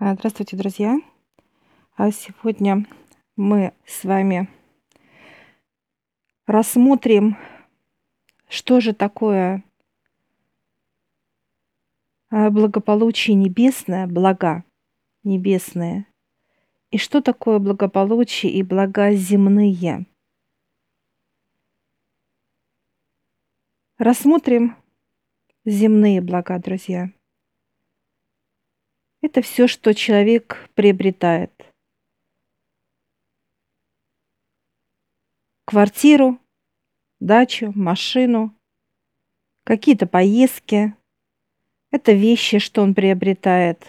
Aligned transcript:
А, 0.00 0.14
Здравствуйте, 0.14 0.56
друзья! 0.56 0.96
А 1.96 2.12
Сегодня 2.12 2.86
мы 3.34 3.74
с 3.84 4.04
вами 4.04 4.48
рассмотрим, 6.46 7.36
что 8.48 8.80
же 8.80 8.94
такое 8.94 9.64
а, 12.30 12.48
благополучие 12.50 13.34
небесное, 13.34 14.06
блага 14.06 14.62
небесные, 15.24 16.06
и 16.92 16.98
что 16.98 17.20
такое 17.20 17.58
благополучие 17.58 18.52
и 18.52 18.62
блага 18.62 19.10
земные. 19.14 20.06
Рассмотрим 23.98 24.76
земные 25.64 26.20
блага, 26.20 26.60
друзья. 26.60 27.10
Это 29.20 29.42
все, 29.42 29.66
что 29.66 29.94
человек 29.94 30.68
приобретает. 30.74 31.52
Квартиру, 35.64 36.38
дачу, 37.20 37.72
машину, 37.74 38.54
какие-то 39.64 40.06
поездки. 40.06 40.94
Это 41.90 42.12
вещи, 42.12 42.58
что 42.58 42.82
он 42.82 42.94
приобретает. 42.94 43.86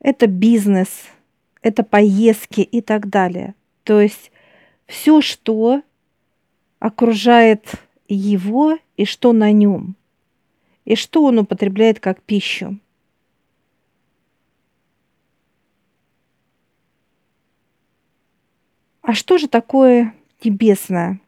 Это 0.00 0.26
бизнес, 0.26 1.06
это 1.62 1.82
поездки 1.82 2.60
и 2.60 2.80
так 2.80 3.08
далее. 3.08 3.54
То 3.82 4.00
есть 4.00 4.30
все, 4.86 5.20
что 5.20 5.82
окружает 6.78 7.72
его 8.06 8.78
и 8.96 9.04
что 9.04 9.32
на 9.32 9.50
нем, 9.50 9.96
и 10.86 10.94
что 10.94 11.24
он 11.24 11.38
употребляет 11.40 12.00
как 12.00 12.22
пищу. 12.22 12.78
А 19.02 19.12
что 19.14 19.36
же 19.36 19.48
такое 19.48 20.14
небесное? 20.42 21.20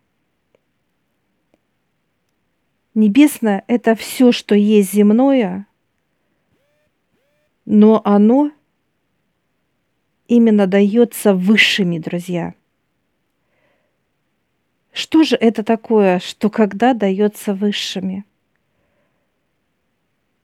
Небесное– 2.94 3.64
это 3.68 3.94
все, 3.94 4.32
что 4.32 4.54
есть 4.54 4.92
земное, 4.92 5.66
но 7.64 8.00
оно 8.04 8.50
именно 10.26 10.66
дается 10.66 11.34
высшими, 11.34 11.98
друзья. 11.98 12.54
Что 14.92 15.22
же 15.22 15.36
это 15.36 15.62
такое, 15.62 16.18
что 16.18 16.50
когда 16.50 16.94
дается 16.94 17.54
высшими? 17.54 18.24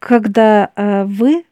Когда 0.04 0.70
э, 0.76 1.04
вы 1.04 1.46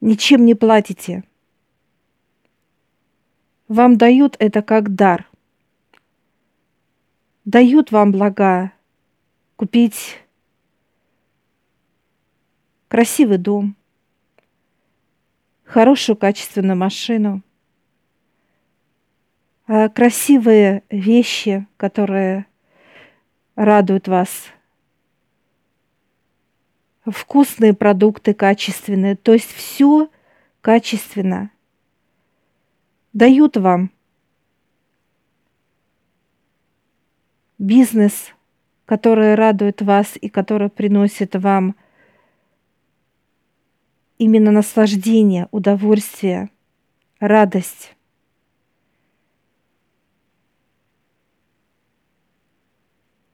ничем 0.00 0.44
не 0.44 0.56
платите, 0.56 1.22
вам 3.68 3.96
дают 3.96 4.34
это 4.40 4.62
как 4.62 4.96
дар. 4.96 5.30
Дают 7.44 7.92
вам 7.92 8.10
блага 8.10 8.72
купить 9.54 10.18
красивый 12.88 13.38
дом, 13.38 13.76
хорошую 15.62 16.16
качественную 16.16 16.76
машину– 16.76 17.44
Э, 19.68 19.90
красивые 19.90 20.82
вещи, 20.88 21.66
которые 21.76 22.46
радуют 23.58 24.06
вас, 24.06 24.30
вкусные 27.04 27.74
продукты 27.74 28.32
качественные, 28.32 29.16
то 29.16 29.32
есть 29.32 29.50
все 29.50 30.08
качественно 30.60 31.50
дают 33.12 33.56
вам 33.56 33.90
бизнес, 37.58 38.32
который 38.84 39.34
радует 39.34 39.82
вас 39.82 40.16
и 40.20 40.28
который 40.28 40.68
приносит 40.68 41.34
вам 41.34 41.74
именно 44.18 44.52
наслаждение, 44.52 45.48
удовольствие, 45.50 46.50
радость. 47.18 47.96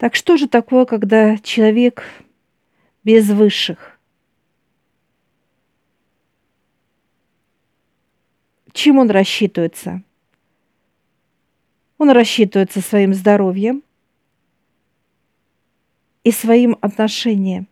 Так 0.05 0.17
что 0.17 0.37
же 0.37 0.49
такое, 0.49 0.85
когда 0.85 1.39
человек 1.39 2.05
без 3.05 3.31
высших? 3.31 3.99
Чем 8.75 8.99
он 8.99 9.09
рассчитывается? 9.09 10.03
Он 11.97 12.11
рассчитывается 12.11 12.83
своим 12.83 13.15
здоровьем 13.15 13.83
и 16.23 16.31
своим 16.33 16.77
отношением. 16.83 17.67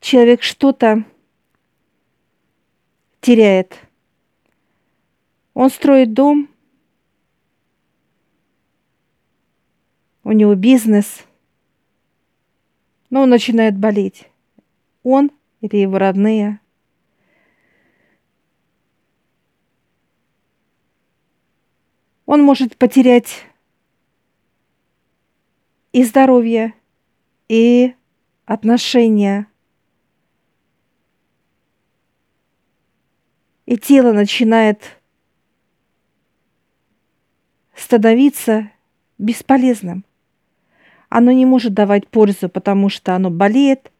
Человек 0.00 0.42
что-то 0.42 1.06
теряет. 3.22 3.78
Он 5.54 5.70
строит 5.70 6.12
дом– 6.12 6.50
у 10.28 10.32
него 10.32 10.54
бизнес, 10.54 11.24
но 13.08 13.22
он 13.22 13.30
начинает 13.30 13.78
болеть. 13.78 14.28
Он 15.02 15.30
или 15.62 15.76
его 15.76 15.96
родные. 15.96 16.60
Он 22.26 22.42
может 22.42 22.76
потерять 22.76 23.46
и 25.92 26.04
здоровье, 26.04 26.74
и 27.48 27.94
отношения. 28.44 29.46
И 33.64 33.78
тело 33.78 34.12
начинает 34.12 35.00
становиться 37.74 38.70
бесполезным 39.16 40.04
оно 41.08 41.32
не 41.32 41.46
может 41.46 41.74
давать 41.74 42.08
пользу, 42.08 42.48
потому 42.48 42.88
что 42.88 43.14
оно 43.14 43.30
болеет, 43.30 43.92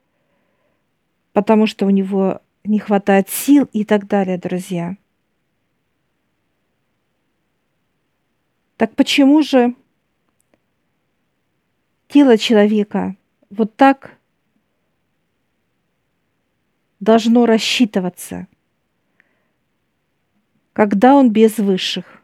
потому 1.33 1.67
что 1.67 1.87
у 1.87 1.91
него 1.91 2.43
не 2.65 2.79
хватает 2.79 3.29
сил 3.29 3.69
и 3.73 3.85
так 3.85 4.07
далее, 4.07 4.39
друзья. 4.39 4.97
Так 8.77 8.95
почему 8.95 9.43
же 9.43 9.75
тело 12.09 12.39
человека 12.39 13.17
вот 13.51 13.75
так 13.75 14.17
должно 17.01 17.47
рассчитываться, 17.47 18.47
когда 20.73 21.15
он 21.15 21.33
без 21.33 21.59
высших? 21.59 22.18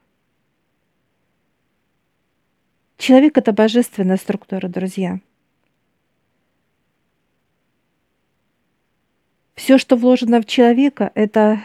Человек– 3.05 3.37
это 3.37 3.53
божественная 3.53 4.17
структура, 4.17 4.67
друзья. 4.67 5.21
Все, 9.55 9.77
что 9.77 9.97
вложено 9.97 10.41
в 10.41 10.47
человека, 10.47 11.13
это 11.15 11.63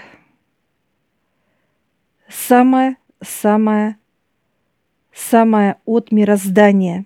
самое, 2.27 2.97
самое, 3.21 3.97
самое 5.13 5.77
от 5.85 6.11
мироздания. 6.11 7.05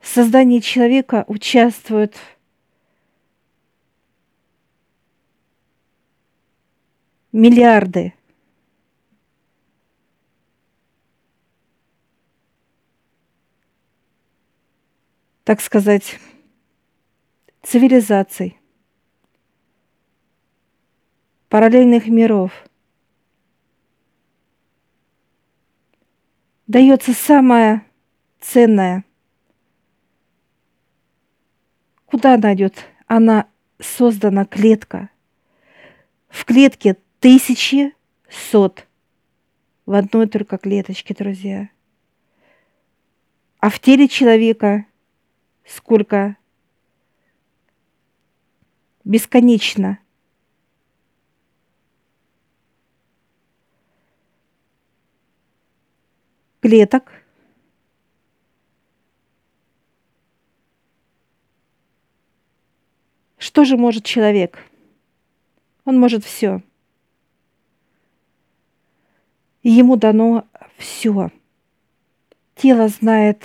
В 0.00 0.06
создании 0.06 0.60
человека 0.60 1.26
участвуют 1.28 2.16
миллиарды 7.30 8.14
так 15.48 15.62
сказать, 15.62 16.18
цивилизаций, 17.62 18.60
параллельных 21.48 22.06
миров. 22.08 22.52
Дается 26.66 27.14
самое 27.14 27.82
ценное. 28.40 29.06
Куда 32.04 32.34
она 32.34 32.52
идет? 32.52 32.84
Она 33.06 33.48
создана 33.78 34.44
клетка. 34.44 35.08
В 36.28 36.44
клетке 36.44 36.98
тысячи 37.20 37.94
сот. 38.28 38.86
В 39.86 39.94
одной 39.94 40.28
только 40.28 40.58
клеточке, 40.58 41.14
друзья. 41.14 41.70
А 43.60 43.70
в 43.70 43.80
теле 43.80 44.08
человека 44.08 44.84
сколько? 45.68 46.36
Бесконечно. 49.04 49.98
Клеток. 56.60 57.12
Что 63.38 63.64
же 63.64 63.76
может 63.76 64.04
человек? 64.04 64.58
Он 65.84 65.98
может 65.98 66.24
все. 66.24 66.62
Ему 69.62 69.96
дано 69.96 70.46
все. 70.76 71.30
Тело 72.54 72.88
знает 72.88 73.44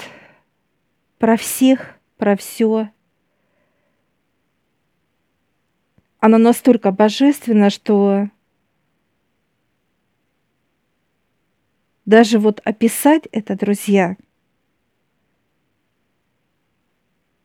про 1.19 1.37
всех, 1.37 1.92
про 2.17 2.35
все. 2.35 2.89
Оно 6.19 6.37
настолько 6.37 6.91
божественно, 6.91 7.69
что 7.69 8.29
даже 12.05 12.39
вот 12.39 12.61
описать 12.63 13.27
это, 13.31 13.57
друзья, 13.57 14.17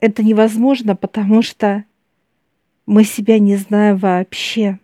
это 0.01 0.23
невозможно, 0.23 0.95
потому 0.97 1.43
что 1.43 1.85
мы 2.87 3.05
себя 3.05 3.39
не 3.39 3.57
знаем 3.57 3.97
вообще. 3.97 4.79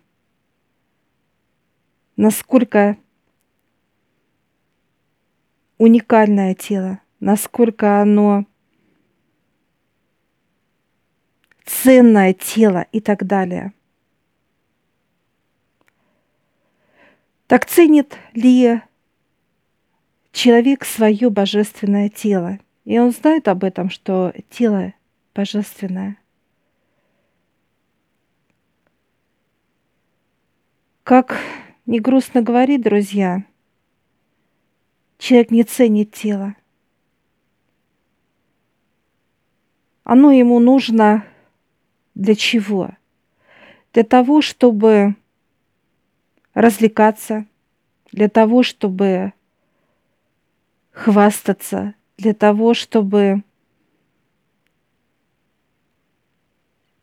Насколько 2.17 2.97
уникальное 5.77 6.53
тело, 6.53 6.99
насколько 7.19 8.01
оно 8.01 8.45
ценное 11.65 12.33
тело 12.33 12.85
и 12.91 12.99
так 12.99 13.25
далее. 13.25 13.73
Так 17.47 17.65
ценит 17.65 18.17
ли 18.33 18.81
человек 20.31 20.85
свое 20.85 21.29
божественное 21.29 22.09
тело? 22.09 22.59
И 22.85 22.97
он 22.99 23.11
знает 23.11 23.47
об 23.47 23.63
этом, 23.63 23.89
что 23.89 24.33
тело 24.49 24.93
божественное. 25.33 26.17
Как 31.03 31.37
не 31.85 31.99
грустно 31.99 32.41
говорить, 32.41 32.81
друзья– 32.81 33.43
Человек 35.17 35.51
не 35.51 35.63
ценит 35.63 36.11
тело. 36.11 36.55
Оно 40.03 40.31
ему 40.31 40.59
нужно 40.59 41.25
для 42.15 42.35
чего? 42.35 42.91
Для 43.93 44.03
того, 44.03 44.41
чтобы 44.41 45.15
развлекаться, 46.53 47.45
для 48.11 48.29
того, 48.29 48.63
чтобы 48.63 49.33
хвастаться, 50.91 51.93
для 52.17 52.33
того, 52.33 52.73
чтобы 52.73 53.43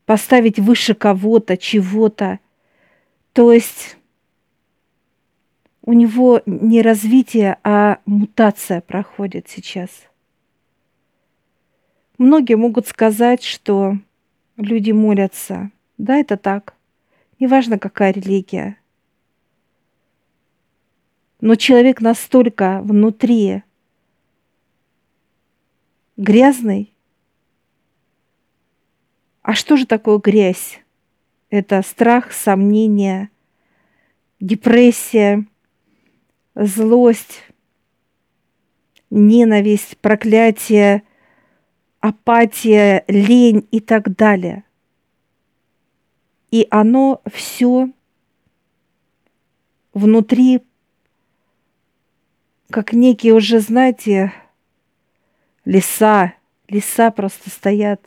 поставить 0.07 0.59
выше 0.59 0.95
кого-то, 0.95 1.57
чего-то. 1.57 2.39
То 3.33 3.53
есть 3.53 3.97
у 5.83 5.93
него 5.93 6.43
не 6.47 6.81
развитие, 6.83 7.59
а 7.63 7.99
мутация 8.07 8.81
проходит 8.81 9.49
сейчас. 9.49 9.91
Многие 12.19 12.55
могут 12.55 12.87
сказать, 12.87 13.43
что 13.43 13.97
люди 14.63 14.91
молятся. 14.93 15.71
Да, 15.99 16.17
это 16.17 16.37
так. 16.37 16.75
Неважно, 17.39 17.79
какая 17.79 18.13
религия. 18.13 18.77
Но 21.41 21.57
человек 21.57 22.01
настолько 22.01 22.81
внутри 22.83 23.63
грязный. 26.17 26.95
А 29.43 29.55
что 29.55 29.77
же 29.77 29.87
такое 29.87 30.19
грязь? 30.19 30.81
Это 31.51 31.83
страх, 31.83 32.33
сомнение, 32.33 33.31
депрессия– 34.41 35.47
злость, 36.55 37.43
ненависть, 39.11 39.97
проклятие, 39.99 41.03
апатия, 42.03 43.05
лень 43.09 43.67
и 43.71 43.81
так 43.81 44.15
далее. 44.15 44.65
И 46.51 46.67
оно 46.71 47.23
все 47.33 47.89
внутри, 49.95 50.61
как 52.69 52.93
некие 52.93 53.33
уже, 53.33 53.61
знаете, 53.61 54.35
леса, 55.65 56.35
леса 56.69 57.11
просто 57.11 57.49
стоят. 57.49 58.05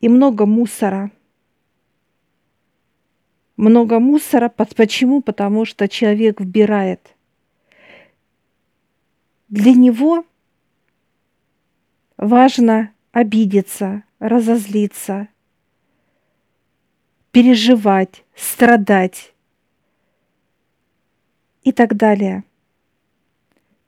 И 0.00 0.08
много 0.08 0.46
мусора– 0.46 1.12
много 3.58 3.98
мусора. 3.98 4.48
Почему? 4.48 5.20
Потому 5.20 5.66
что 5.66 5.88
человек 5.88 6.40
вбирает. 6.40 7.14
Для 9.48 9.72
него 9.72 10.24
важно 12.18 12.92
обидеться, 13.12 14.02
разозлиться, 14.18 15.28
переживать, 17.30 18.24
страдать 18.34 19.32
и 21.62 21.72
так 21.72 21.96
далее. 21.96 22.44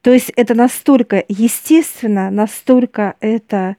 То 0.01 0.13
есть 0.13 0.31
это 0.31 0.55
настолько 0.55 1.23
естественно, 1.29 2.31
настолько 2.31 3.17
это 3.21 3.77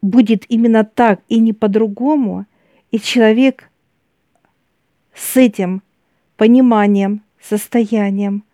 будет 0.00 0.50
именно 0.50 0.84
так 0.84 1.20
и 1.28 1.38
не 1.38 1.52
по-другому, 1.52 2.46
и 2.90 2.98
человек 2.98 3.70
с 5.14 5.36
этим 5.36 5.82
пониманием, 6.36 7.22
состоянием, 7.40 8.44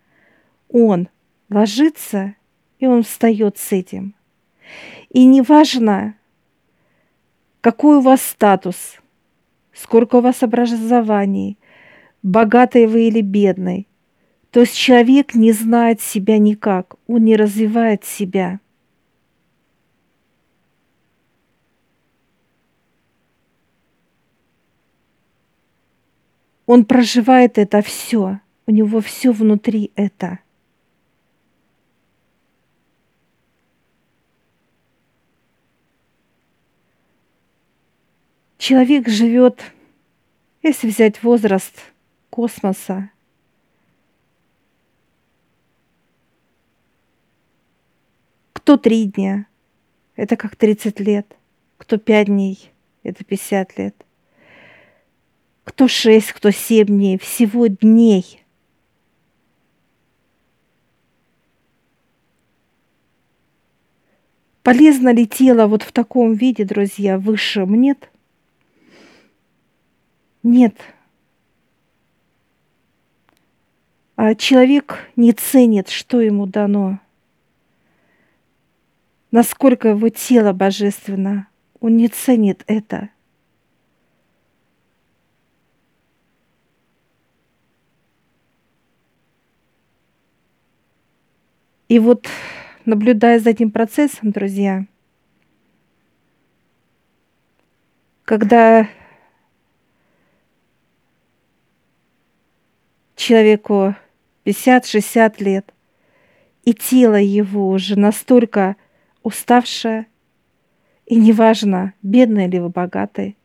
он 0.69 1.07
ложится, 1.49 2.35
и 2.79 2.87
он 2.87 3.03
встает 3.03 3.57
с 3.57 3.71
этим. 3.71 4.15
И 5.09 5.25
неважно, 5.25 6.15
какой 7.61 7.97
у 7.97 8.01
вас 8.01 8.21
статус, 8.21 8.97
сколько 9.73 10.17
у 10.17 10.21
вас 10.21 10.43
образований, 10.43 11.57
богатый 12.23 12.85
вы 12.85 13.07
или 13.07 13.21
бедный. 13.21 13.87
То 14.51 14.61
есть 14.61 14.75
человек 14.75 15.35
не 15.35 15.51
знает 15.51 16.01
себя 16.01 16.37
никак, 16.37 16.95
он 17.07 17.25
не 17.25 17.35
развивает 17.35 18.03
себя– 18.03 18.59
Он 26.69 26.85
проживает 26.85 27.57
это 27.57 27.81
все. 27.81 28.41
У 28.67 28.71
него 28.71 29.01
все 29.01 29.31
внутри 29.31 29.91
это. 29.95 30.37
Человек 38.59 39.09
живет, 39.09 39.59
если 40.61 40.87
взять 40.87 41.23
возраст 41.23 41.73
космоса, 42.29 43.09
кто 48.53 48.77
три 48.77 49.05
дня, 49.05 49.47
это 50.15 50.37
как 50.37 50.55
30 50.55 50.99
лет, 50.99 51.35
кто 51.77 51.97
пять 51.97 52.27
дней, 52.27 52.71
это 53.01 53.23
50 53.23 53.79
лет 53.79 54.05
кто 55.69 55.87
шесть, 55.87 56.33
кто 56.33 56.49
семь 56.49 56.87
дней, 56.87 57.19
всего 57.19 57.67
дней. 57.67 58.43
Полезно 64.63 65.13
ли 65.13 65.27
тело 65.27 65.67
вот 65.67 65.83
в 65.83 65.91
таком 65.91 66.33
виде, 66.33 66.65
друзья, 66.65 67.19
высшем? 67.19 67.79
Нет. 67.79 68.08
Нет. 70.43 70.75
А 74.15 74.35
человек 74.35 75.09
не 75.15 75.31
ценит, 75.33 75.89
что 75.89 76.21
ему 76.21 76.45
дано. 76.45 76.99
Насколько 79.31 79.89
его 79.89 80.09
тело 80.09 80.53
божественно. 80.53 81.47
Он 81.79 81.95
не 81.95 82.07
ценит 82.07 82.63
это– 82.67 83.09
И 91.89 91.97
вот, 91.97 92.27
наблюдая 92.85 93.39
за 93.39 93.49
этим 93.49 93.71
процессом, 93.71 94.29
друзья, 94.29 94.85
когда 98.25 98.87
человеку 103.19 103.95
50-60 104.45 105.43
лет, 105.43 105.73
и 106.63 106.73
тело 106.73 107.17
его 107.17 107.69
уже 107.69 107.99
настолько 107.99 108.77
уставшее, 109.23 110.07
и 111.05 111.15
неважно, 111.15 111.93
бедное 112.01 112.47
ли 112.47 112.59
вы, 112.59 112.69
богатый, 112.69 113.35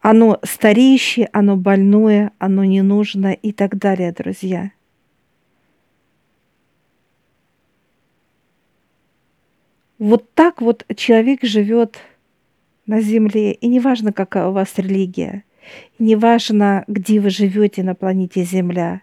оно 0.00 0.38
стареющее, 0.42 1.30
оно 1.32 1.56
больное, 1.56 2.32
оно 2.38 2.64
ненужное 2.64 3.32
и 3.32 3.52
так 3.52 3.78
далее, 3.78 4.12
друзья. 4.12 4.70
Вот 9.98 10.30
так 10.34 10.60
вот 10.60 10.84
человек 10.94 11.42
живет 11.42 11.98
на 12.84 13.00
земле, 13.00 13.52
и 13.52 13.66
неважно, 13.66 14.12
какая 14.12 14.48
у 14.48 14.52
вас 14.52 14.76
религия, 14.76 15.44
неважно, 15.98 16.84
где 16.88 17.20
вы 17.20 17.30
живете 17.30 17.82
на 17.82 17.94
планете 17.94 18.44
Земля. 18.44 19.02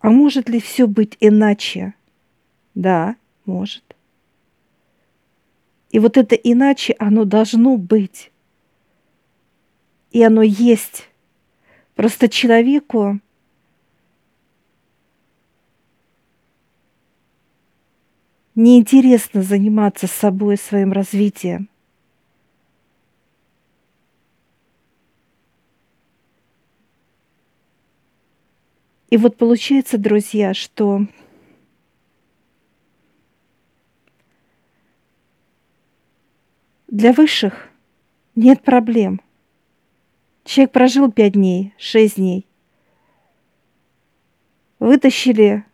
А 0.00 0.10
может 0.10 0.48
ли 0.48 0.60
все 0.60 0.86
быть 0.86 1.16
иначе? 1.20 1.94
Да, 2.74 3.16
может. 3.46 3.96
И 5.90 5.98
вот 5.98 6.16
это 6.16 6.34
иначе, 6.34 6.94
оно 6.98 7.24
должно 7.24 7.76
быть. 7.76 8.32
И 10.10 10.22
оно 10.22 10.42
есть. 10.42 11.08
Просто 11.94 12.28
человеку 12.28 13.20
неинтересно 18.54 19.42
заниматься 19.42 20.06
собой, 20.06 20.56
своим 20.56 20.92
развитием. 20.92 21.68
И 29.14 29.16
вот 29.16 29.36
получается, 29.36 29.96
друзья, 29.96 30.54
что 30.54 31.06
для 36.88 37.12
высших 37.12 37.68
нет 38.34 38.60
проблем. 38.64 39.20
Человек 40.42 40.72
прожил 40.72 41.12
пять 41.12 41.34
дней, 41.34 41.74
шесть 41.78 42.16
дней. 42.16 42.44
Вытащили 44.80 45.64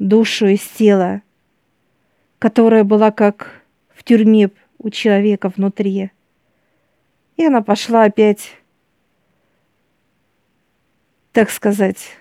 душу 0.00 0.46
из 0.48 0.66
тела, 0.66 1.22
которая 2.40 2.82
была 2.82 3.12
как 3.12 3.62
в 3.94 4.02
тюрьме 4.02 4.50
у 4.78 4.90
человека 4.90 5.48
внутри. 5.48 6.10
И 7.36 7.44
она 7.44 7.62
пошла 7.62 8.02
опять, 8.02 8.50
так 11.36 11.50
сказать, 11.50 12.16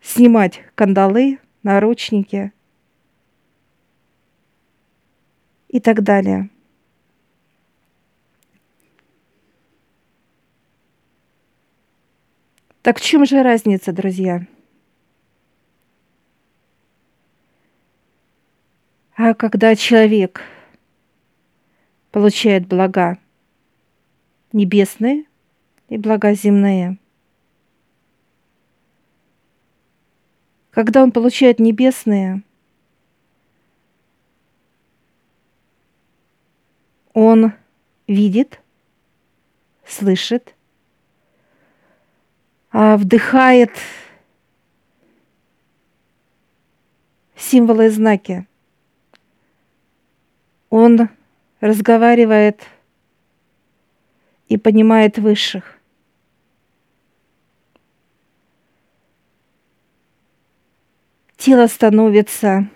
снимать 0.00 0.62
кандалы, 0.74 1.38
наручники 1.62 2.50
и 5.68 5.80
так 5.80 6.02
далее. 6.02 6.48
Так 12.80 12.98
в 12.98 13.02
чем 13.02 13.26
же 13.26 13.42
разница, 13.42 13.92
друзья? 13.92 14.46
А 19.14 19.34
когда 19.34 19.76
человек 19.76 20.40
получает 22.12 22.66
блага 22.66 23.18
небесные 24.52 25.24
и 25.88 25.96
блага 25.98 26.34
земные, 26.34 26.98
когда 30.70 31.02
он 31.02 31.12
получает 31.12 31.58
небесные, 31.58 32.42
он 37.12 37.52
видит, 38.06 38.60
слышит, 39.86 40.54
а 42.70 42.96
вдыхает 42.96 43.70
символы 47.36 47.86
и 47.86 47.88
знаки– 47.90 48.46
он 50.70 51.08
разговаривает 51.60 52.60
и 54.48 54.56
понимает 54.56 55.18
высших. 55.18 55.78
Тело 61.36 61.66
становится 61.66 62.68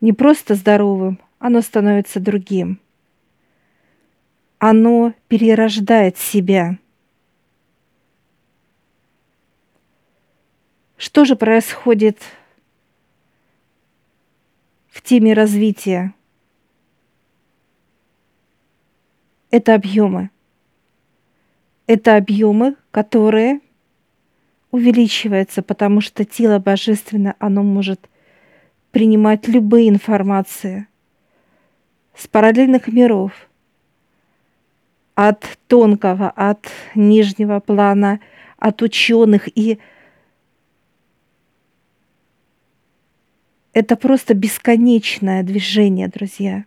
не 0.00 0.12
просто 0.12 0.54
здоровым, 0.54 1.20
оно 1.38 1.60
становится 1.60 2.20
другим. 2.20 2.80
Оно 4.58 5.12
перерождает 5.28 6.16
себя. 6.16 6.78
Что 10.96 11.26
же 11.26 11.36
происходит 11.36 12.18
в 14.88 15.02
теме 15.02 15.34
развития. 15.34 16.15
Это 19.50 19.74
объемы. 19.74 20.30
Это 21.86 22.16
объемы, 22.16 22.76
которые 22.90 23.60
увеличиваются, 24.70 25.62
потому 25.62 26.00
что 26.00 26.24
тело 26.24 26.58
божественное, 26.58 27.36
оно 27.38 27.62
может 27.62 28.08
принимать 28.90 29.46
любые 29.46 29.88
информации 29.88 30.88
с 32.14 32.26
параллельных 32.26 32.88
миров, 32.88 33.32
от 35.14 35.58
тонкого, 35.66 36.30
от 36.30 36.66
нижнего 36.94 37.60
плана, 37.60 38.20
от 38.58 38.82
ученых 38.82 39.48
и 39.54 39.78
Это 43.76 43.94
просто 43.96 44.32
бесконечное 44.32 45.42
движение, 45.42 46.08
друзья. 46.08 46.64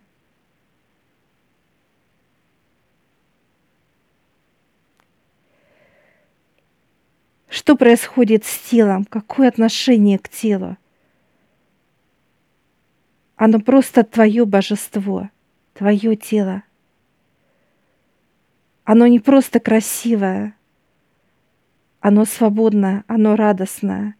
Что 7.50 7.76
происходит 7.76 8.46
с 8.46 8.58
телом? 8.70 9.04
Какое 9.04 9.48
отношение 9.48 10.18
к 10.18 10.30
телу? 10.30 10.78
Оно 13.36 13.60
просто 13.60 14.04
твое 14.04 14.46
божество, 14.46 15.28
твое 15.74 16.16
тело. 16.16 16.62
Оно 18.84 19.06
не 19.06 19.20
просто 19.20 19.60
красивое, 19.60 20.54
оно 22.00 22.24
свободное, 22.24 23.04
оно 23.06 23.36
радостное 23.36 24.14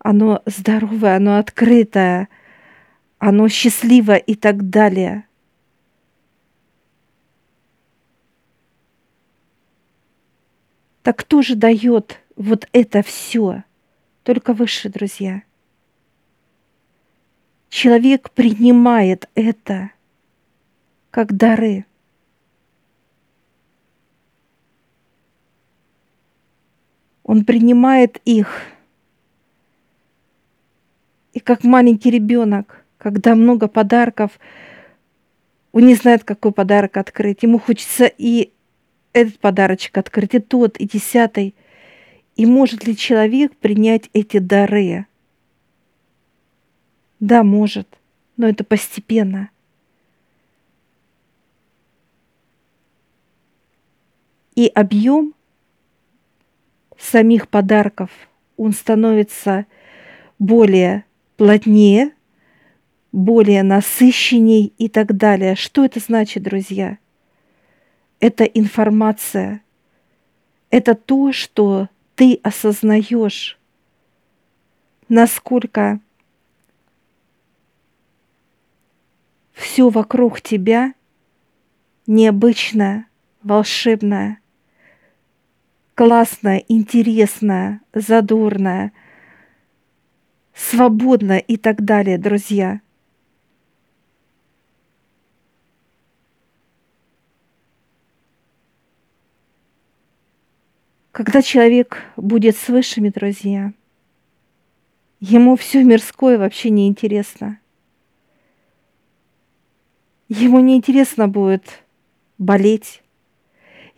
оно 0.00 0.42
здоровое, 0.46 1.16
оно 1.16 1.38
открытое, 1.38 2.28
оно 3.18 3.48
счастливое 3.48 4.16
и 4.16 4.34
так 4.34 4.70
далее. 4.70 5.24
Так 11.02 11.18
кто 11.18 11.42
же 11.42 11.54
дает 11.54 12.20
вот 12.36 12.68
это 12.72 13.02
все? 13.02 13.64
Только 14.22 14.52
выше, 14.52 14.88
друзья. 14.88 15.42
Человек 17.68 18.30
принимает 18.30 19.28
это 19.34 19.90
как 21.10 21.36
дары. 21.36 21.84
Он 27.22 27.44
принимает 27.44 28.20
их– 28.24 28.62
и 31.32 31.40
как 31.40 31.64
маленький 31.64 32.10
ребенок, 32.10 32.84
когда 32.98 33.34
много 33.34 33.68
подарков, 33.68 34.32
он 35.72 35.86
не 35.86 35.94
знает, 35.94 36.24
какой 36.24 36.52
подарок 36.52 36.96
открыть. 36.96 37.42
Ему 37.42 37.58
хочется 37.58 38.06
и 38.06 38.50
этот 39.12 39.38
подарочек 39.38 39.98
открыть, 39.98 40.34
и 40.34 40.38
тот, 40.38 40.76
и 40.76 40.86
десятый. 40.86 41.54
И 42.36 42.46
может 42.46 42.86
ли 42.86 42.96
человек 42.96 43.56
принять 43.56 44.08
эти 44.12 44.38
дары? 44.38 45.06
Да, 47.18 47.42
может, 47.42 47.88
но 48.36 48.48
это 48.48 48.64
постепенно. 48.64 49.50
И 54.54 54.66
объем 54.66 55.34
самих 56.98 57.48
подарков, 57.48 58.10
он 58.56 58.72
становится 58.72 59.66
более 60.38 61.04
плотнее, 61.36 62.12
более 63.12 63.62
насыщенней 63.62 64.72
и 64.76 64.88
так 64.88 65.16
далее. 65.16 65.56
Что 65.56 65.84
это 65.84 65.98
значит, 66.00 66.42
друзья?– 66.42 66.98
это 68.20 68.44
информация. 68.44 69.62
Это 70.70 70.94
то, 70.94 71.32
что 71.32 71.88
ты 72.14 72.38
осознаешь, 72.42 73.58
насколько 75.08 76.00
все 79.52 79.88
вокруг 79.88 80.40
тебя 80.42 80.94
необычное, 82.06 83.06
волшебное, 83.42 84.40
классное, 85.94 86.64
интересное, 86.68 87.80
задорное, 87.94 88.92
свободное 90.54 91.38
и 91.38 91.56
так 91.56 91.84
далее, 91.84 92.18
друзья. 92.18 92.80
Когда 101.22 101.42
человек 101.42 102.02
будет 102.16 102.56
с 102.56 102.68
высшими, 102.68 103.10
друзья, 103.10 103.74
ему 105.20 105.54
все 105.54 105.84
мирское 105.84 106.38
вообще 106.38 106.70
не 106.70 106.88
интересно. 106.88 107.60
Ему 110.30 110.60
не 110.60 110.76
интересно 110.76 111.28
будет 111.28 111.84
болеть, 112.38 113.02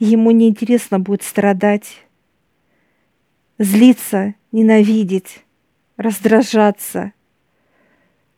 ему 0.01 0.33
не 0.33 0.49
интересно 0.49 0.99
будет 0.99 1.23
страдать, 1.23 2.05
злиться, 3.57 4.35
ненавидеть, 4.51 5.45
раздражаться, 5.97 7.13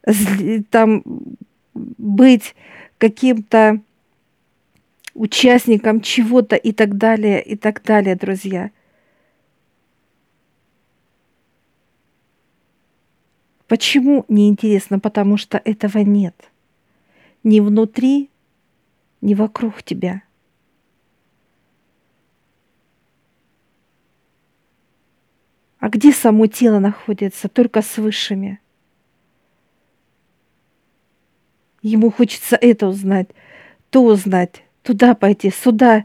зли, 0.06 0.62
там 0.62 1.02
быть 1.72 2.54
каким-то 2.98 3.80
участником 5.14 6.00
чего-то 6.00 6.56
и 6.56 6.73
так 6.73 6.97
далее, 6.97 7.42
и 7.42 7.56
так 7.56 7.83
далее, 7.83 8.16
друзья. 8.16 8.71
Почему 13.66 14.25
неинтересно? 14.28 14.99
Потому 14.99 15.37
что 15.37 15.61
этого 15.64 15.99
нет. 15.99 16.50
Ни 17.42 17.61
внутри, 17.61 18.30
ни 19.21 19.35
вокруг 19.35 19.83
тебя. 19.83 20.23
А 25.78 25.88
где 25.88 26.12
само 26.12 26.47
тело 26.47 26.78
находится? 26.78 27.49
Только 27.49 27.83
с 27.83 27.99
высшими. 27.99 28.59
Ему 31.83 32.11
хочется 32.11 32.56
это 32.56 32.87
узнать, 32.88 33.28
то 33.90 34.02
узнать, 34.02 34.64
туда 34.84 35.14
пойти, 35.14 35.50
сюда 35.50 36.04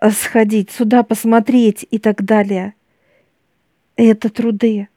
э, 0.00 0.10
сходить, 0.10 0.70
сюда 0.70 1.02
посмотреть 1.02 1.84
и 1.90 1.98
так 1.98 2.24
далее. 2.24 2.74
Это 3.96 4.28
труды. 4.28 4.88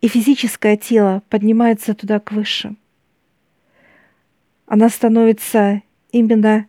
И 0.00 0.08
физическое 0.08 0.76
тело 0.76 1.22
поднимается 1.30 1.94
туда 1.94 2.20
к 2.20 2.30
высшим. 2.30 2.76
Она 4.66 4.90
становится 4.90 5.82
именно 6.12 6.68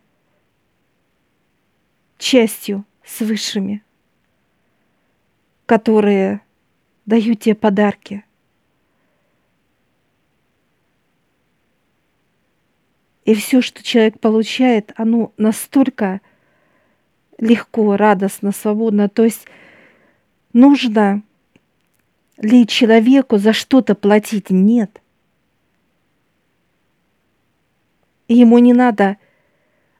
частью 2.16 2.86
с 3.04 3.20
высшими, 3.20 3.84
которые 5.66 6.40
дают 7.06 7.40
тебе 7.40 7.54
подарки. 7.54 8.24
И 13.24 13.34
все, 13.34 13.60
что 13.60 13.82
человек 13.82 14.20
получает, 14.20 14.92
оно 14.96 15.32
настолько 15.36 16.20
легко, 17.38 17.96
радостно, 17.96 18.52
свободно. 18.52 19.08
То 19.08 19.24
есть 19.24 19.46
нужно 20.52 21.22
ли 22.38 22.66
человеку 22.66 23.38
за 23.38 23.52
что-то 23.52 23.94
платить? 23.94 24.50
Нет. 24.50 25.00
ему 28.28 28.58
не 28.58 28.72
надо 28.72 29.16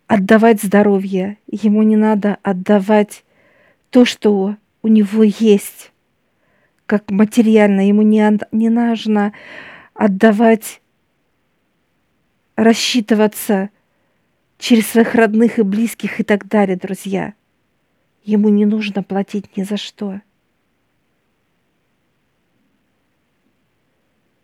отдавать 0.06 0.62
здоровье, 0.62 1.38
ему 1.46 1.82
не 1.82 1.96
надо 1.96 2.38
отдавать 2.42 3.24
то, 3.90 4.04
что 4.04 4.56
у 4.82 4.88
него 4.88 5.22
есть 5.22 5.92
как 6.86 7.10
материально, 7.10 7.86
ему 7.86 8.02
не, 8.02 8.38
не 8.52 8.70
нужно 8.70 9.32
отдавать, 9.94 10.80
рассчитываться 12.54 13.70
через 14.58 14.86
своих 14.86 15.14
родных 15.14 15.58
и 15.58 15.62
близких 15.62 16.20
и 16.20 16.22
так 16.22 16.48
далее, 16.48 16.76
друзья. 16.76 17.34
Ему 18.24 18.48
не 18.48 18.64
нужно 18.64 19.02
платить 19.02 19.56
ни 19.56 19.62
за 19.62 19.76
что. 19.76 20.20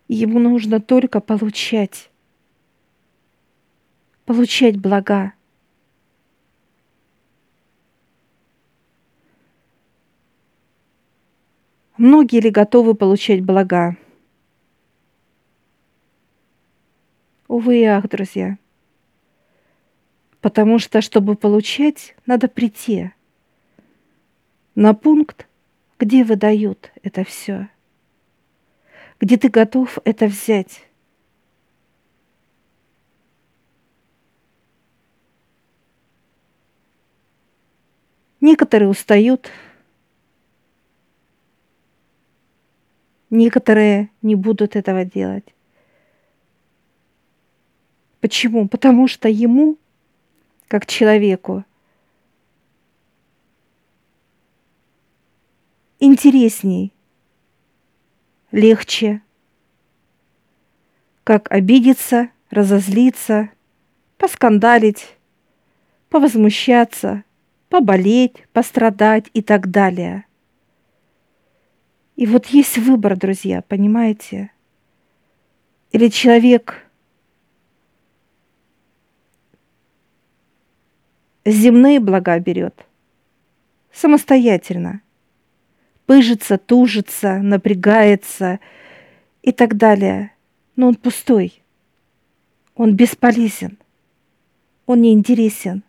Ему 0.08 0.38
нужно 0.38 0.80
только 0.80 1.20
получать. 1.20 2.10
Получать 4.26 4.76
блага. 4.76 5.32
Многие 12.02 12.40
ли 12.40 12.50
готовы 12.50 12.96
получать 12.96 13.42
блага? 13.44 13.96
Увы 17.46 17.82
и 17.82 17.84
ах, 17.84 18.08
друзья. 18.08 18.58
Потому 20.40 20.80
что, 20.80 21.00
чтобы 21.00 21.36
получать, 21.36 22.16
надо 22.26 22.48
прийти 22.48 23.12
на 24.74 24.94
пункт, 24.94 25.46
где 26.00 26.24
выдают 26.24 26.90
это 27.04 27.22
все, 27.22 27.68
где 29.20 29.36
ты 29.36 29.48
готов 29.48 29.98
это 30.04 30.26
взять. 30.26 30.84
Некоторые 38.40 38.88
устают, 38.88 39.52
Некоторые 43.32 44.10
не 44.20 44.34
будут 44.34 44.76
этого 44.76 45.06
делать. 45.06 45.54
Почему? 48.20 48.68
Потому 48.68 49.08
что 49.08 49.26
ему, 49.26 49.78
как 50.68 50.84
человеку, 50.84 51.64
интересней, 55.98 56.92
легче, 58.50 59.22
как 61.24 61.50
обидеться, 61.50 62.28
разозлиться, 62.50 63.48
поскандалить, 64.18 65.16
повозмущаться, 66.10 67.24
поболеть, 67.70 68.46
пострадать 68.52 69.30
и 69.32 69.40
так 69.40 69.70
далее– 69.70 70.26
и 72.16 72.26
вот 72.26 72.46
есть 72.46 72.78
выбор, 72.78 73.16
друзья, 73.16 73.62
понимаете? 73.62 74.50
Или 75.92 76.08
человек 76.08 76.86
земные 81.44 82.00
блага 82.00 82.38
берет 82.38 82.86
самостоятельно, 83.92 85.00
пыжится, 86.06 86.58
тужится, 86.58 87.38
напрягается 87.38 88.60
и 89.42 89.52
так 89.52 89.76
далее. 89.76 90.32
Но 90.76 90.88
он 90.88 90.94
пустой, 90.94 91.62
он 92.74 92.94
бесполезен, 92.94 93.78
он 94.86 95.02
неинтересен. 95.02 95.82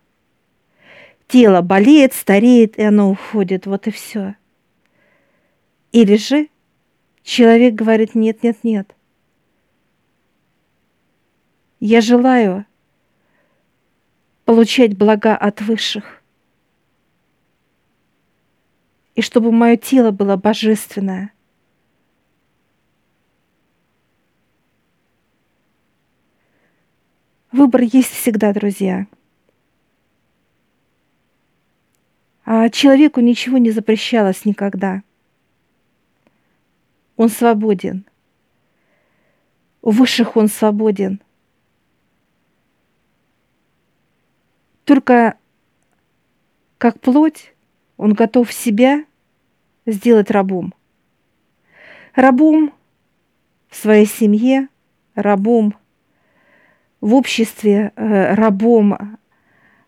Тело 1.26 1.62
болеет, 1.62 2.12
стареет, 2.12 2.78
и 2.78 2.82
оно 2.82 3.10
уходит, 3.10 3.66
вот 3.66 3.86
и 3.86 3.90
все. 3.90 4.36
Или 5.94 6.16
же 6.16 6.48
человек 7.22 7.74
говорит 7.74 8.16
«нет, 8.16 8.42
нет, 8.42 8.64
нет». 8.64 8.96
Я 11.78 12.00
желаю 12.00 12.66
получать 14.44 14.98
блага 14.98 15.36
от 15.36 15.60
высших. 15.60 16.20
И 19.14 19.22
чтобы 19.22 19.52
мое 19.52 19.76
тело 19.76 20.10
было 20.10 20.34
божественное. 20.36 21.32
Выбор 27.52 27.82
есть 27.82 28.10
всегда, 28.10 28.52
друзья. 28.52 29.06
А 32.44 32.68
человеку 32.68 33.20
ничего 33.20 33.58
не 33.58 33.70
запрещалось 33.70 34.44
никогда. 34.44 35.04
Он 37.16 37.28
свободен. 37.28 38.04
У 39.82 39.90
высших 39.90 40.36
он 40.36 40.48
свободен. 40.48 41.20
Только 44.84 45.36
как 46.78 47.00
плоть 47.00 47.54
он 47.96 48.12
готов 48.12 48.52
себя 48.52 49.04
сделать 49.86 50.30
рабом. 50.30 50.74
Рабом 52.14 52.72
в 53.68 53.76
своей 53.76 54.06
семье, 54.06 54.68
рабом 55.14 55.74
в 57.00 57.14
обществе, 57.14 57.92
э, 57.96 58.34
рабом 58.34 59.18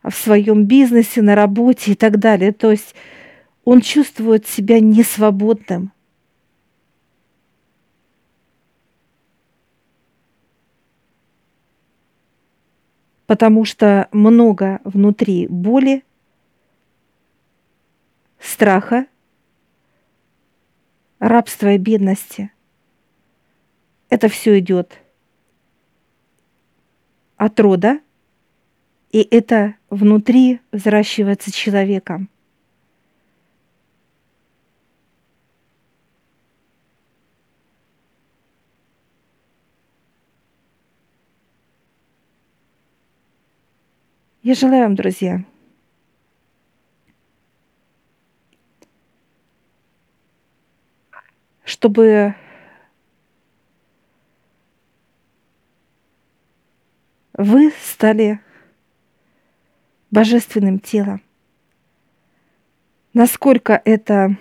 в 0.02 0.12
своем 0.14 0.64
бизнесе, 0.64 1.22
на 1.22 1.34
работе 1.34 1.92
и 1.92 1.94
так 1.94 2.18
далее. 2.18 2.52
То 2.52 2.70
есть 2.70 2.94
он 3.64 3.80
чувствует 3.80 4.46
себя 4.46 4.80
несвободным. 4.80 5.92
Потому 13.26 13.64
что 13.64 14.08
много 14.12 14.80
внутри 14.84 15.48
боли, 15.48 16.04
страха, 18.38 19.06
рабства 21.18 21.72
и 21.72 21.78
бедности. 21.78 22.52
Это 24.08 24.28
все 24.28 24.58
идет 24.58 25.00
от 27.36 27.58
рода, 27.58 28.00
и 29.10 29.20
это 29.22 29.74
внутри 29.90 30.60
взращивается 30.72 31.52
человеком. 31.52 32.28
Я 44.46 44.54
желаю 44.54 44.84
вам, 44.84 44.94
друзья, 44.94 45.44
чтобы 51.64 52.36
вы 57.32 57.72
стали 57.82 58.38
божественным 60.12 60.78
телом. 60.78 61.20
Насколько 63.14 63.82
это 63.84 64.36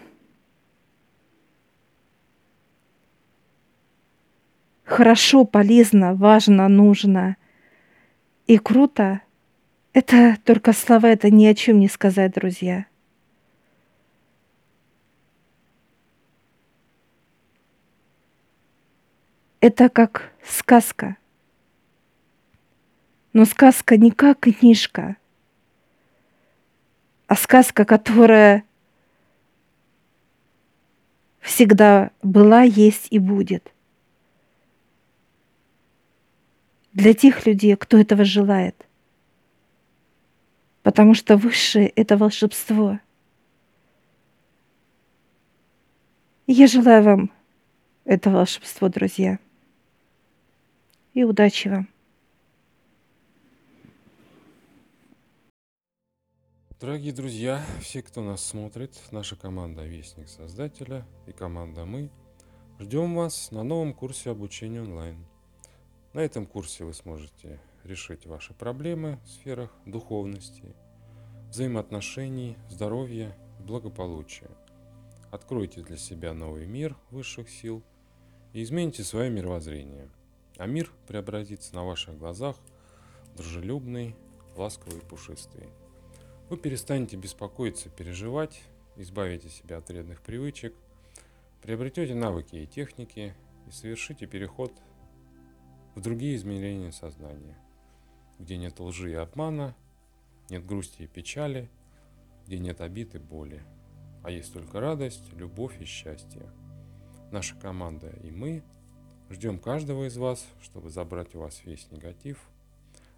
хорошо, 4.83 5.45
полезно, 5.45 6.13
важно, 6.13 6.67
нужно 6.67 7.37
и 8.45 8.59
круто, 8.59 9.24
это 9.95 10.37
только 10.43 10.73
слова, 10.73 11.07
это 11.07 11.31
ни 11.31 11.45
о 11.45 11.55
чем 11.55 11.79
не 11.79 11.87
сказать, 11.87 12.33
друзья. 12.33 12.85
Это 19.59 19.89
как 19.89 20.31
сказка. 20.43 21.17
Но 23.33 23.45
сказка 23.45 23.97
не 23.97 24.11
как 24.11 24.41
книжка– 24.41 25.17
а 27.27 27.35
сказка, 27.35 27.85
которая 27.85 28.63
всегда 31.39 32.11
была, 32.21 32.61
есть 32.61 33.07
и 33.09 33.19
будет. 33.19 33.71
Для 36.93 37.13
тех 37.13 37.45
людей, 37.45 37.75
кто 37.75 37.97
этого 37.97 38.23
желает. 38.23 38.84
Потому 40.85 41.15
что 41.15 41.35
высшее— 41.35 41.89
это 41.95 42.15
волшебство. 42.15 42.99
Я 46.45 46.67
желаю 46.67 47.03
вам 47.03 47.31
это 48.03 48.29
волшебство, 48.29 48.87
друзья. 48.87 49.39
И 51.15 51.23
удачи 51.23 51.69
вам. 51.69 51.89
Дорогие 56.79 57.13
друзья, 57.13 57.65
все, 57.81 58.03
кто 58.03 58.21
нас 58.21 58.45
смотрит, 58.45 58.95
наша 59.09 59.35
команда 59.35 59.83
Вестник 59.83 60.29
Создателя 60.29 61.03
и 61.25 61.31
команда 61.31 61.85
Мы, 61.85 62.11
ждем 62.77 63.15
вас 63.15 63.49
на 63.49 63.63
новом 63.63 63.91
курсе 63.91 64.29
обучения 64.29 64.83
онлайн. 64.83 65.17
На 66.13 66.19
этом 66.19 66.45
курсе 66.45 66.85
вы 66.85 66.93
сможете 66.93 67.59
решить 67.85 68.25
ваши 68.25 68.53
проблемы 68.53 69.19
в 69.23 69.29
сферах 69.29 69.71
духовности, 69.85 70.75
взаимоотношений, 71.49 72.57
здоровья 72.69 73.37
и 73.59 73.63
благополучия. 73.63 74.49
Откройте 75.31 75.81
для 75.81 75.97
себя 75.97 76.33
новый 76.33 76.65
мир 76.65 76.97
высших 77.11 77.49
сил 77.49 77.83
и 78.53 78.63
измените 78.63 79.03
свое 79.03 79.29
мировоззрение. 79.29 80.09
А 80.57 80.65
мир 80.65 80.91
преобразится 81.07 81.75
на 81.75 81.85
ваших 81.85 82.17
глазах 82.17 82.55
дружелюбный, 83.35 84.15
ласковый 84.55 84.99
и 84.99 85.05
пушистый. 85.05 85.67
Вы 86.49 86.57
перестанете 86.57 87.17
беспокоиться, 87.17 87.89
переживать, 87.89 88.61
избавите 88.95 89.49
себя 89.49 89.77
от 89.77 89.89
вредных 89.89 90.21
привычек, 90.21 90.73
приобретете 91.61 92.15
навыки 92.15 92.55
и 92.55 92.67
техники 92.67 93.35
и 93.67 93.71
совершите 93.71 94.25
переход 94.27 94.71
в 95.95 96.01
другие 96.01 96.35
измерения 96.35 96.91
сознания, 96.91 97.57
где 98.39 98.57
нет 98.57 98.79
лжи 98.79 99.11
и 99.11 99.15
обмана, 99.15 99.75
нет 100.49 100.65
грусти 100.65 101.03
и 101.03 101.07
печали, 101.07 101.69
где 102.45 102.59
нет 102.59 102.81
обид 102.81 103.15
и 103.15 103.19
боли, 103.19 103.63
а 104.23 104.31
есть 104.31 104.53
только 104.53 104.79
радость, 104.79 105.33
любовь 105.33 105.79
и 105.81 105.85
счастье. 105.85 106.43
Наша 107.31 107.55
команда 107.55 108.09
и 108.23 108.31
мы 108.31 108.63
ждем 109.29 109.59
каждого 109.59 110.07
из 110.07 110.17
вас, 110.17 110.45
чтобы 110.61 110.89
забрать 110.89 111.35
у 111.35 111.39
вас 111.39 111.63
весь 111.65 111.91
негатив, 111.91 112.39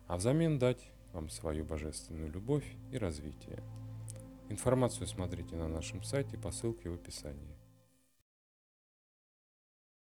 а 0.08 0.18
взамен 0.18 0.58
дать 0.60 0.82
вам 1.14 1.30
свою 1.30 1.66
божественную 1.66 2.32
любовь 2.32 2.66
и 2.92 2.98
развитие. 2.98 3.62
Информацию 4.50 5.08
смотрите 5.08 5.56
на 5.56 5.68
нашем 5.68 6.04
сайте 6.04 6.38
по 6.38 6.52
ссылке 6.52 6.90
в 6.90 6.94
описании. 6.94 7.57